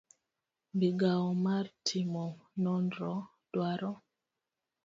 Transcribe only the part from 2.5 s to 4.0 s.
nonro dwaro